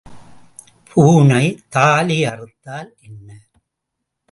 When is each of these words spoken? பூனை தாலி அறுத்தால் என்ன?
பூனை 0.87 1.43
தாலி 1.69 2.17
அறுத்தால் 2.25 2.91
என்ன? 3.01 3.29